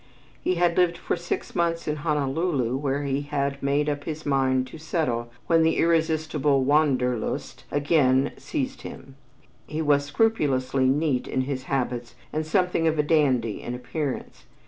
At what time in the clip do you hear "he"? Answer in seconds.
0.43-0.55, 3.03-3.21, 9.67-9.79